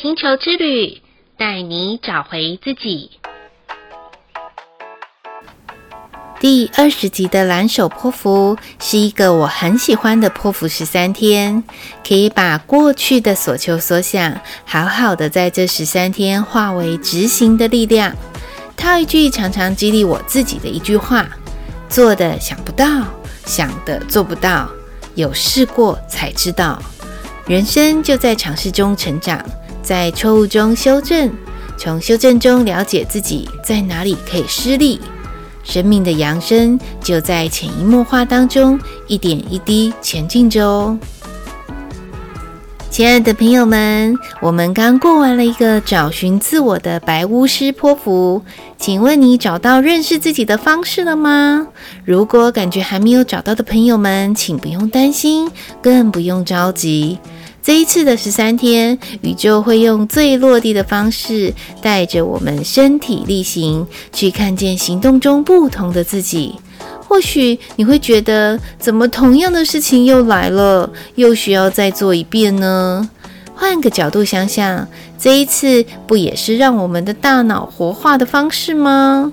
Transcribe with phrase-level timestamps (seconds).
[0.00, 1.00] 星球之旅，
[1.36, 3.10] 带你找回自己。
[6.40, 11.64] 第二十集的蓝手波符是一个我很喜欢的波符十三天，
[12.06, 18.14] 可以把过去的所求所想，好好的在这十三天化为执行的力量。
[18.76, 21.28] 套一句常常激励我自己的一句话：
[21.88, 22.86] 做的想不到，
[23.46, 24.68] 想的做不到，
[25.14, 26.80] 有试过才知道。
[27.46, 29.42] 人生就在尝试中成长，
[29.88, 31.32] 在错误中修正，
[31.78, 35.00] 从修正中了解自己在哪里可以施力。
[35.64, 40.98] 生命的扬升就在潜移默化当中，一点一滴前进着哦。
[42.90, 48.42] 亲爱的朋友们，我们刚过完了一个找寻自我的白巫师波符，
[48.76, 51.66] 请问你找到认识自己的方式了吗？
[52.04, 57.18] 如果感觉还没有找到的朋友们，请不用担心，更不用着急。
[57.62, 66.54] 这一次的十三天，宇宙会用最落地的方式，带着我们身体力行，去看见行动中不同的自己。
[67.06, 73.08] 或许你会觉得，怎么同样的事情又来了，又需要再做一遍呢？
[73.54, 74.86] 换个角度想想，
[75.18, 79.32] 这一次不也是让我们的大脑活化的方式吗？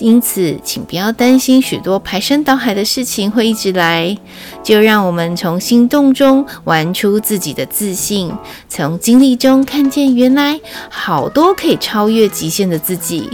[0.00, 4.16] 因此，请不要担心许多排山倒海的事情会一直来，
[4.62, 8.32] 就让我们从行动中玩出自己的自信，
[8.68, 13.30] 从经历中看见原来好多可以超越极限的自己，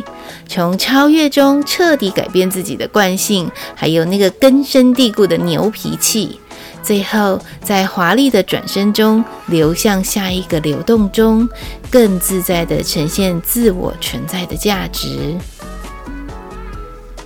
[0.46, 6.38] 从超越中彻底改变自己的惯性，还有那个根深蒂固的牛脾气，
[6.82, 11.48] 最后在华丽的转身中流向下一个流动中，
[11.90, 15.34] 更自在地呈现自我存在的价值。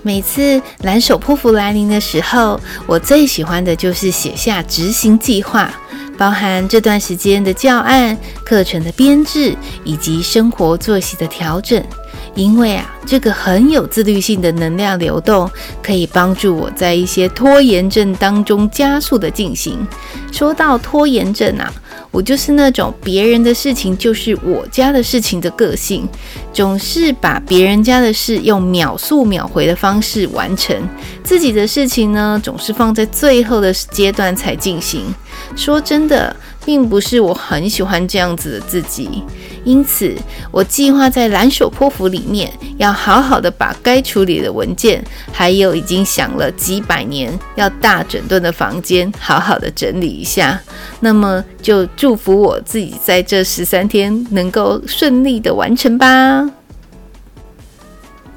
[0.05, 5.72] 每次蓝手波符来临的时候，我最喜欢的就是写下执行计划，
[6.19, 8.14] 包含这段时间的教案、
[8.45, 11.83] 课程的编制以及生活作息的调整。
[12.34, 15.51] 因为啊，这个很有自律性的能量流动，
[15.83, 19.86] 可以帮助我在一些拖延症当中加速的进行。
[20.30, 21.73] 说到拖延症啊。
[22.14, 26.08] 我就是那种别人的事情就是我家的事情的个性，
[26.52, 30.74] 总是把别人家的事用秒速秒回的方式完成，
[31.24, 35.13] 自己的事情呢，总是放在最后的阶段才进行。
[35.57, 36.35] 说真的。
[36.67, 39.23] 并不是我很喜欢这样子的自己，
[39.64, 40.14] 因此
[40.51, 45.02] 我计划在蓝手波符里面要好好的把该处理的文件，
[45.33, 50.61] 还有已经想了几百年要大整顿的房间，好好的整理一下。
[51.01, 56.51] 那么就祝福我自己在这十三天能够顺利的完成吧。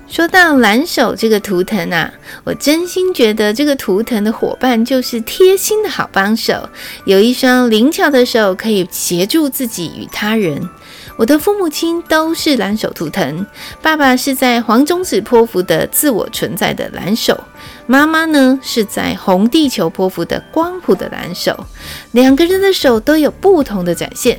[0.09, 2.09] 说到蓝手这个图腾啊，
[2.45, 6.69] 我真心觉得这个图腾的伙伴就是贴心的好帮手，
[7.03, 10.69] 有一双灵巧的手可以协助自己与他人。
[11.17, 13.45] 我的父母亲都是蓝手图腾，
[13.81, 17.43] 爸爸是在黄种子泼妇的自我存在的蓝手。
[17.89, 21.57] 妈妈呢，是在红地球波符的光谱的蓝手，
[22.11, 24.37] 两个人的手都有不同的展现。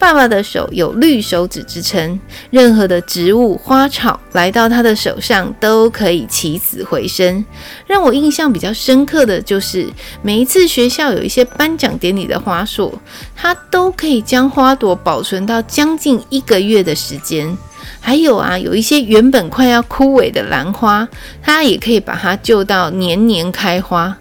[0.00, 2.18] 爸爸的手有绿手指之称，
[2.50, 7.44] 任何的植物花草来到他的手上都可以起死回生。
[7.86, 9.88] 让我印象比较深刻的就是，
[10.20, 12.98] 每一次学校有一些颁奖典礼的花束，
[13.36, 17.56] 他都可以将花朵保存到将近一个月的时间。
[18.00, 21.08] 还有啊，有一些原本快要枯萎的兰花，
[21.42, 24.16] 它也可以把它救到年年开花。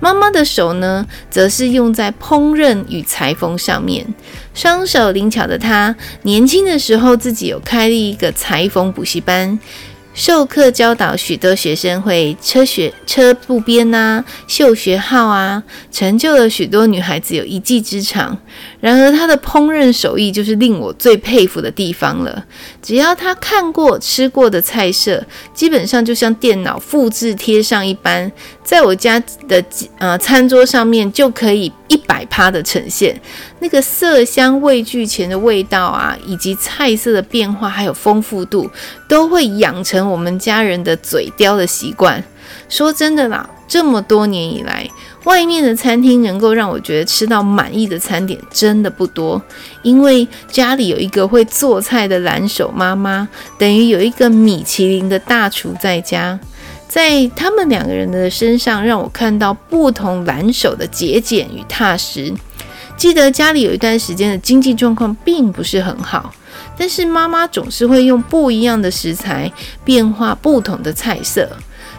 [0.00, 4.06] 妈妈的手呢，则是用在烹饪与裁缝上面，
[4.54, 9.58] 双手灵巧的她，年轻的时候自己有开立一个裁缝补习班。
[10.14, 15.62] 授课教导许多学生会车学车布边呐、绣学号啊，
[15.92, 18.36] 成就了许多女孩子有一技之长。
[18.80, 22.44] 然而，他的烹饪手艺就是令我最佩服的地方了。
[22.80, 25.20] 只要他看过、吃过的菜色，
[25.52, 28.30] 基本上就像电脑复制贴上一般，
[28.62, 29.62] 在我家的
[29.98, 33.20] 呃餐桌上面就可以一百趴的呈现。
[33.58, 38.70] 那个色香味俱全的味道啊，以及菜色的变化还有丰富度，
[39.08, 42.22] 都会养成我们家人的嘴刁的习惯。
[42.68, 44.88] 说真的啦，这么多年以来，
[45.28, 49.40] 外面的餐厅能够让我觉得吃到满意的餐点真的不多。
[49.82, 53.28] 因为家里有一个会做菜的蓝手妈妈，
[53.58, 56.40] 等于有一个米其林的大厨在家，
[56.88, 62.32] 在他们两个人的身上，让我看到不同蓝手的节俭与踏实。
[62.96, 66.34] 记得家里有一段时间的经济状况并不是很好，
[66.78, 69.52] 但是妈妈总是会用不一样的食材
[69.84, 71.46] 变化不同的菜色。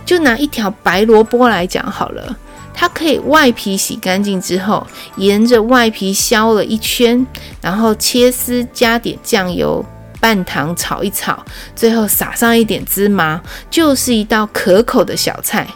[0.05, 2.35] 就拿一条白萝卜来讲好了，
[2.73, 4.85] 它可以外皮洗干净之后，
[5.17, 7.25] 沿着外皮削了一圈，
[7.61, 9.85] 然后切丝，加点酱油、
[10.19, 15.67] 半糖炒一炒，最后撒上一点芝麻，就是一道可口的小菜。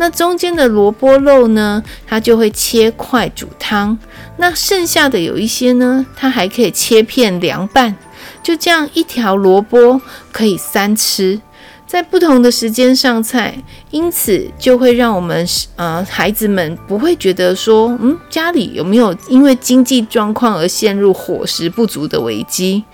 [0.00, 3.98] 那中间的萝卜肉呢，它就会切块煮汤。
[4.36, 7.96] 那剩下的有一些呢，它还可以切片凉拌。
[8.40, 10.00] 就这样，一条萝卜
[10.30, 11.40] 可以三吃。
[11.88, 13.56] 在不同的时间上菜，
[13.90, 15.46] 因此就会让我们
[15.76, 22.84] 呃孩子们不会觉得说，嗯，家里有没有因为经济状况而陷入伙食不足的危机？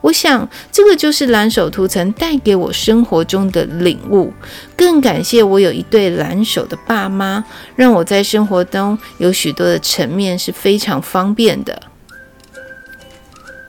[0.00, 4.32] 我想这个就是蓝手图层带给我生活中的领悟。
[4.76, 11.82] 更感谢我有一对蓝手的爸妈，让我在生活中有许多的层面是非常方便的。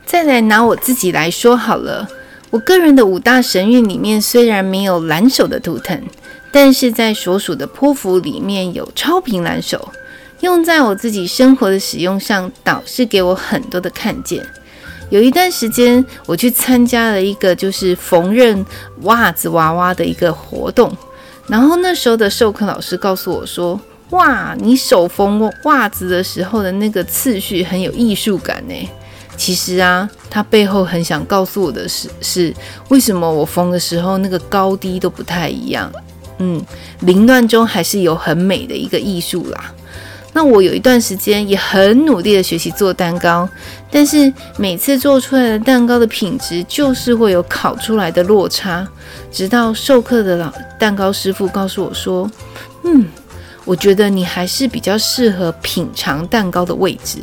[0.05, 2.07] 再来拿我自己来说好了。
[2.55, 6.01] 我个人的五大神諭里面虽然没有蓝手的图腾，
[6.53, 9.89] 但是在所属的泼符里面有超频蓝手，
[10.39, 14.41] 用在我自己生活的使用上，导师给我很多的看见。
[15.09, 18.65] 有一段时间，我去参加了一个就是缝纫
[19.01, 20.95] 袜子娃娃的一个活动，
[21.47, 23.77] 然后那时候的授课老师告诉我说
[24.11, 28.89] ：“哇，你手缝袜子的时候的那个次序很有艺术感呢。”
[29.37, 32.53] 其实啊，他背后很想告诉我的是，是
[32.89, 35.91] 为什么我缝的时候那个高低都不太一样。
[36.39, 36.61] 嗯，
[37.01, 39.73] 凌乱中还是有很美的一个艺术啦。
[40.33, 43.47] 那我有一段时间也很努力的学习做蛋糕，
[43.89, 48.85] 但是每次做出来的蛋糕的品质就是会有烤出来的落差。
[49.31, 52.29] 直到授课的老蛋糕师傅告诉我说
[52.83, 53.05] ：“嗯，
[53.63, 57.19] 我觉得你还是比较适合品尝蛋糕的位置。”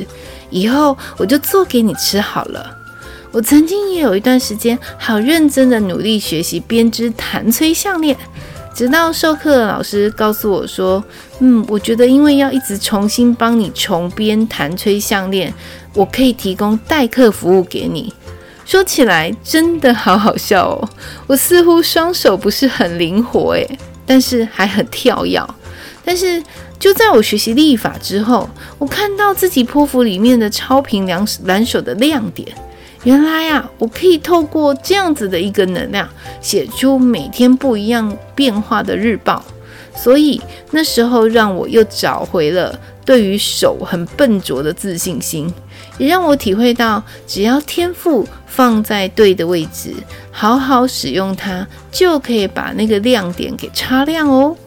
[0.53, 2.77] 以后我就做给你吃好了。
[3.31, 8.15] 我曾经也有一段时间，好认真的努力学习编织弹吹项链，
[8.75, 11.03] 直到授课的老师告诉我说
[11.41, 15.51] ：“嗯，我觉得因为要一直重新帮你重编弹吹项链，
[15.95, 18.13] 我可以提供代课服务给你。”
[18.63, 20.89] 说起来真的好好笑哦，
[21.25, 25.43] 我似乎双手不是很灵活诶，但是还很跳跃，
[26.05, 26.41] 但是。
[26.83, 32.45] 就在我学习历法之后，我看到自己波符里面的超频两蓝手的亮点。
[33.05, 36.05] 原来啊，我可以透过这样子的一个能量，
[36.41, 39.41] 写出每天不一样变化的日报。
[39.95, 40.41] 所以
[40.71, 45.49] 那时候让我又找回了对于手很笨拙的自信心，
[45.97, 49.93] 也让我体会到，只要天赋放在对的位置，
[50.31, 54.57] 好好使用它，就可以把那个亮点给擦亮哦。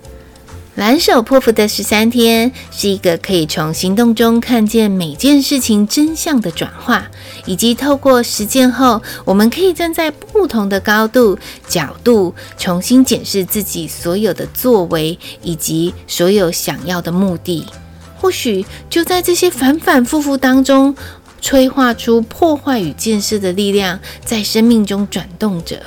[0.76, 7.10] 蓝手波符的十三天是一个可以从行动中看见每件事情真相的转化，
[7.46, 17.64] 以及透过实践后，我们可以站在不同的高度、角度，重新检视自己所有的作为以及所有想要的目的。
[18.18, 20.94] 或许就在这些反反复复当中，
[21.40, 25.80] 催化出破坏与建设的力量，在生命中转动着。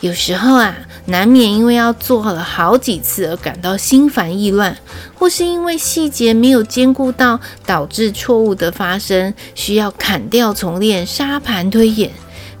[0.00, 0.74] 有时候啊，
[1.04, 4.74] 难免因为要做了好几次而感到心烦意乱，
[5.14, 12.10] 或是因为细节没有兼顾到，导致错误的发生，需要砍掉重练、沙盘推演。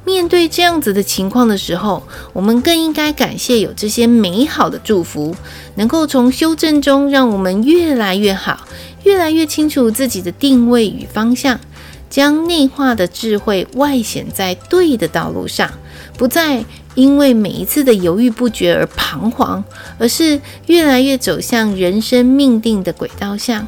[0.04, 2.02] 面对这样子的情况的时候，
[2.34, 5.34] 我们更应该感谢有这些美好的祝福，
[5.76, 8.66] 能够从修正中让我们越来越好，
[9.04, 11.58] 越来越清楚自己的定位与方向，
[12.10, 15.70] 将内化的智慧外显在对的道路上，
[16.18, 16.62] 不再。
[16.94, 19.62] 因为每一次的犹豫不决而彷徨，
[19.98, 23.66] 而是越来越走向人生命定的轨道上。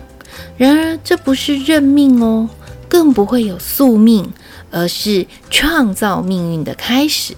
[0.56, 2.48] 然而，这不是认命哦，
[2.88, 4.32] 更不会有宿命，
[4.70, 7.34] 而是创造命运的开始。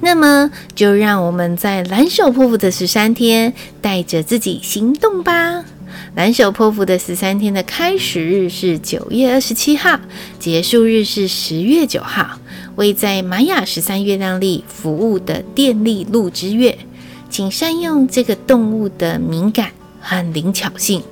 [0.00, 5.64] 那么，就让我们在蓝手波符的十三天，带着自己行动吧。
[6.14, 10.00] 蓝手波符的十三天的开始日是九月二十七号，
[10.38, 12.38] 结束日是十月九号。
[12.76, 16.78] 为在玛雅十三月亮历服务的电力鹿之月，
[17.28, 21.02] 请善用这个动物的敏感和灵巧性，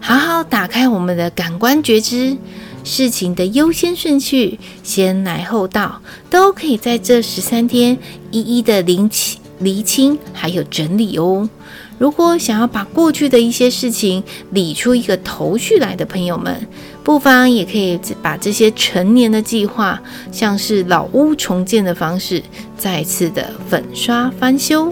[0.00, 2.36] 好好打开我们的感官觉知。
[2.84, 7.96] 事情的优先顺序，先来后到，都可以在这十三天
[8.30, 11.48] 一一的厘清、厘清还有整理哦。
[11.96, 16.68] 如果想要把过去的一些事情理出一个头绪来的朋友们，
[17.04, 20.00] 不妨也可以把这些陈年的计划，
[20.32, 22.42] 像是老屋重建的方式，
[22.78, 24.90] 再次的粉刷翻修。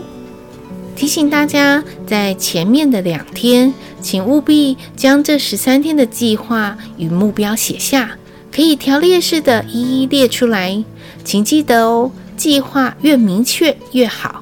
[0.95, 8.19] 提醒大家，在前面的两天，请务必将这十三天的计划与目标写下，
[8.55, 10.85] 可以条列式的一一列出来。
[11.25, 14.42] 请记得哦，计划越明确越好。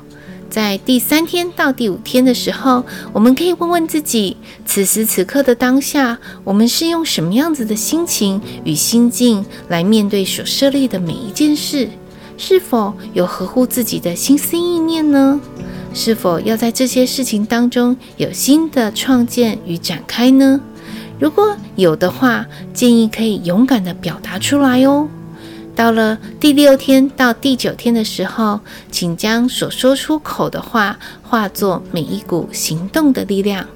[0.50, 11.88] 在第三天到第五天的时候，我们可以问问自己：此时此刻的当下，我们是用什么样子的心情与心境来面对所设立的每一件事？
[12.36, 15.40] 是否有合乎自己的心思意念呢？
[15.94, 20.60] 是否要在这些事情当中有新的创建与展开呢？
[21.20, 25.06] 如果有的话，建议可以勇敢地表达出来哦。
[25.80, 28.60] 到了第六天到第九天的时候，
[28.90, 33.66] 请将所说出口的话化作每一股行动的力量，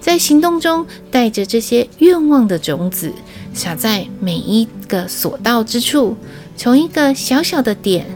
[0.00, 3.12] 在行动中带着这些愿望的种子，
[3.54, 6.16] 撒在每一个所到之处，
[6.56, 8.06] 从一个小小的点，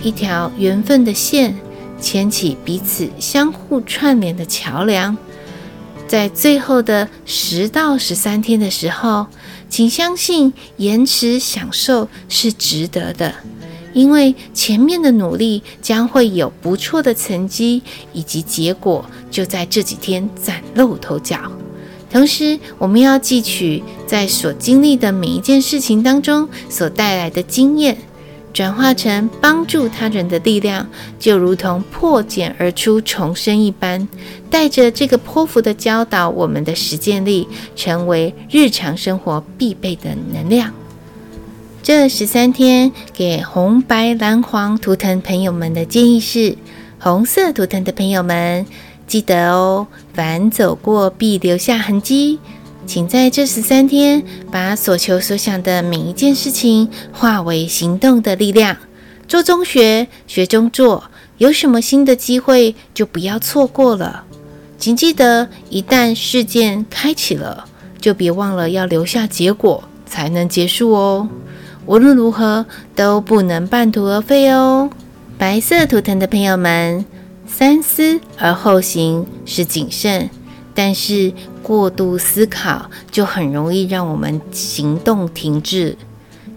[0.00, 1.56] 一条缘分的线，
[2.00, 5.16] 牵起彼此相互串联的桥梁。
[6.06, 9.26] 在最后的十到十三天的时候，
[9.72, 13.34] 请相信延迟享受是值得的，
[13.94, 17.80] 因为前面的努力将会有不错的成绩，
[18.12, 21.50] 以及结果就在这几天崭露头角。
[22.10, 27.96] 同时，我们要汲取在所经历的每一件事情当中所带来的经验。
[28.52, 30.86] 转化成帮助他人的力量，
[31.18, 34.06] 就如同破茧而出重生一般，
[34.50, 40.72] 带着这个波符的教导，我们的实践力成为日常生活必备的能量。
[41.82, 46.56] 这十三天给红白蓝黄图腾朋友们的建议是：
[47.00, 48.64] 红色图腾的朋友们
[49.06, 52.38] 记得哦，凡走过必留下痕迹。
[52.92, 58.76] 请在这十三天，把所求所想的每一件事情化为行动的力量。
[59.26, 61.04] 做中学，学中做，
[61.38, 64.24] 有什么新的机会就不要错过了。
[64.78, 67.64] 请记得，一旦事件开启了，
[67.98, 71.26] 就别忘了要留下结果才能结束哦。
[71.86, 74.90] 无论如何，都不能半途而废哦。
[75.38, 77.06] 白色图腾的朋友们，
[77.46, 80.28] 三思而后行是谨慎。
[80.74, 85.96] 但是过度思考就很容易让我们行动停滞。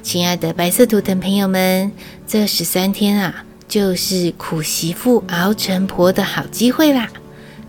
[0.01, 1.91] 亲爱的白色图腾朋友们，
[2.27, 7.09] 这十三天啊，就是苦媳妇熬成婆的好机会啦！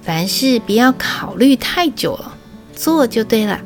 [0.02, 2.36] 凡事不要考虑太久了，
[2.74, 3.60] 做就对了。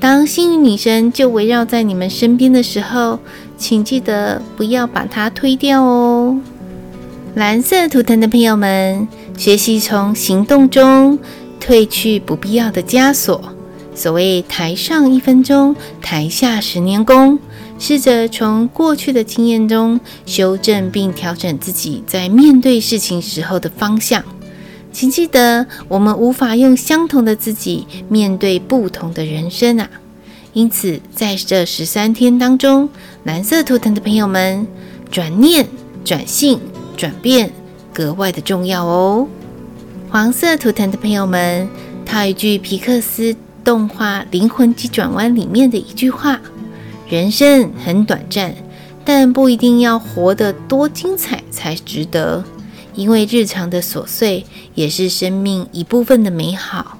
[0.00, 3.18] 当幸运女神就围绕在你们身边的时候，
[3.56, 6.40] 请记得不要把它推掉哦。
[7.34, 9.06] 蓝色图腾的朋友们，
[9.36, 11.18] 学习从行动中。
[11.68, 13.52] 褪去不必要的枷锁。
[13.94, 17.38] 所谓“台上一分钟，台下十年功”，
[17.78, 24.24] 试着从过去的经验中修正并调整自己在面对事情时候的方向。
[24.90, 29.90] 请记得，我们无法用相同的自己面对不同的人生啊！
[30.54, 32.88] 因此，在这十三天当中，
[33.24, 34.66] 蓝色图腾的朋友们，
[35.10, 35.66] 转念、
[36.02, 36.58] 转性、
[36.96, 37.52] 转变
[37.92, 39.28] 格外的重要哦。
[40.10, 41.68] 黄色图腾的朋友们，
[42.06, 46.40] 套一句皮克斯动画《灵魂急转弯》里面的一句话
[47.06, 48.54] ：“人生很短暂，
[49.04, 52.42] 但不一定要活得多精彩才值得，
[52.94, 56.96] 因为日常的琐碎也是生命一部分的美好。”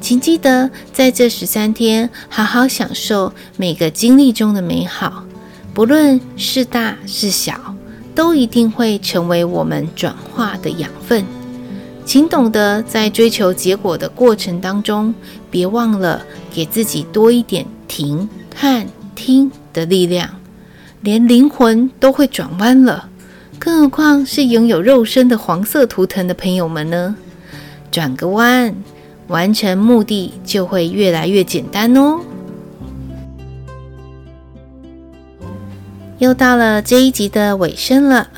[0.00, 5.24] 请记得在这十三天，好好享受每个经历中的美好，
[5.72, 7.76] 不论是大是小，
[8.12, 11.24] 都一定会成为我们转化的养分。
[12.04, 15.14] 请懂得在追求结果的过程当中，
[15.50, 20.28] 别忘了给自己多一点停、看、听的力量。
[21.02, 23.08] 连灵魂都会转弯了，
[23.58, 27.14] 更何况是拥有肉身的黄色图腾的朋友们呢？
[27.90, 28.74] 转个弯，
[29.28, 32.20] 完成目的就会越来越简单哦。
[36.18, 38.28] 又到了这一集的尾声了，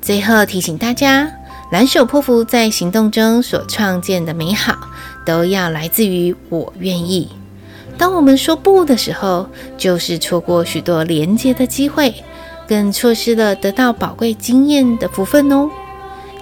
[0.00, 1.35] 最后提醒大家。
[1.70, 4.76] 蓝手波符在行动中所创建的美好，
[5.24, 7.28] 都要来自于我愿意。
[7.98, 12.14] 当我们说不的时候，就是错过许多连接的机会，
[12.68, 15.68] 更错失了得到宝贵经验的福分哦。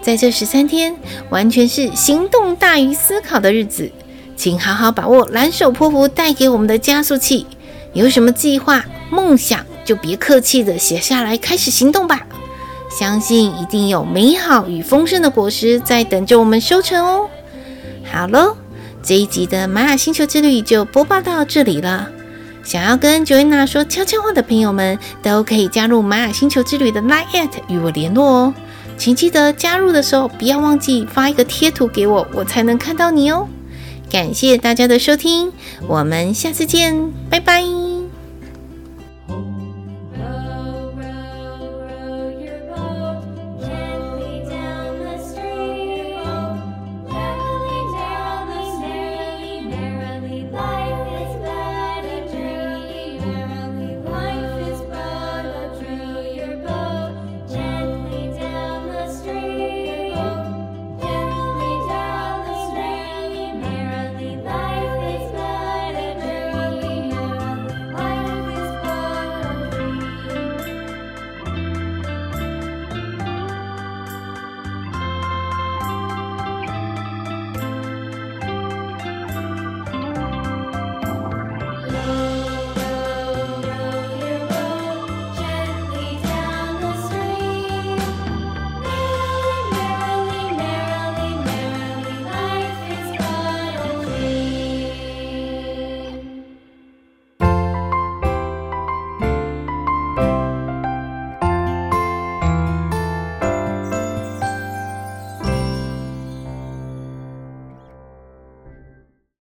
[0.02, 0.94] 在这十三天，
[1.30, 3.90] 完全是行动大于思考的日子，
[4.36, 7.46] 请好好把握蓝手波符带给我们的加速器。
[7.94, 12.26] 有什么计划、梦想，就别客气的写下来，开始行动吧。
[12.96, 17.28] 相信一定有美好与丰盛的果实在等着我们收成哦。
[18.04, 18.56] 好喽，
[19.02, 22.08] 这一集的玛雅星球之旅就播报到这里了。
[22.62, 28.54] 想要跟 Joanna 说悄悄话的朋友们，都可以加入玛雅星球之旅的 Line@ at 与我联络哦。
[28.96, 33.48] 请记得加入的时候不要忘记发一个贴图给我，我才能看到你哦。
[34.08, 35.52] 感谢大家的收听，
[35.88, 37.93] 我们下次见，拜拜。